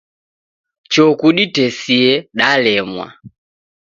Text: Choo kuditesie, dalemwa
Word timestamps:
Choo 0.91 1.11
kuditesie, 1.19 2.11
dalemwa 2.37 3.07